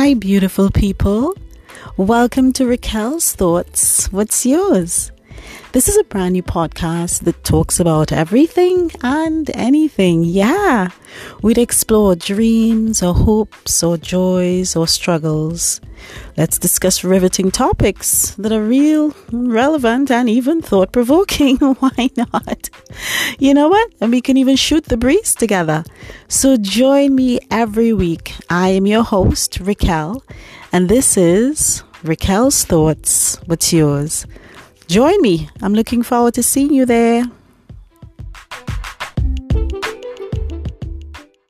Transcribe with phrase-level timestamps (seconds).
[0.00, 1.34] Hi, beautiful people.
[1.96, 4.06] Welcome to Raquel's Thoughts.
[4.12, 5.10] What's yours?
[5.72, 10.24] This is a brand new podcast that talks about everything and anything.
[10.24, 10.88] Yeah,
[11.42, 15.82] we'd explore dreams or hopes or joys or struggles.
[16.38, 21.56] Let's discuss riveting topics that are real, relevant, and even thought provoking.
[21.80, 22.70] Why not?
[23.38, 23.92] You know what?
[24.00, 25.84] And we can even shoot the breeze together.
[26.28, 28.32] So join me every week.
[28.48, 30.24] I am your host, Raquel,
[30.72, 33.36] and this is Raquel's Thoughts.
[33.44, 34.24] What's yours?
[34.88, 35.50] Join me.
[35.60, 37.24] I'm looking forward to seeing you there.